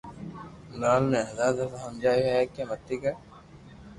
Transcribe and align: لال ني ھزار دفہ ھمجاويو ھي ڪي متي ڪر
لال 0.79 1.01
ني 1.11 1.19
ھزار 1.29 1.51
دفہ 1.57 1.77
ھمجاويو 1.85 2.31
ھي 2.35 2.43
ڪي 2.53 2.61
متي 2.69 2.95
ڪر 3.01 3.15